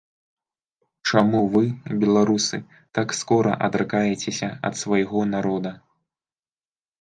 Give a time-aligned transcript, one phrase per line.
[1.09, 1.63] Чаму вы,
[2.03, 2.57] беларусы,
[2.99, 5.71] так скора адракаецеся ад свайго народа?